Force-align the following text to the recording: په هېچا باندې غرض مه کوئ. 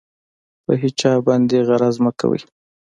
په 0.65 0.73
هېچا 0.81 1.11
باندې 1.27 1.57
غرض 1.67 1.95
مه 2.03 2.11
کوئ. 2.19 2.41